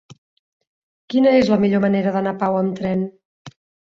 [1.13, 3.05] Quina és la millor manera d'anar a Pau amb tren?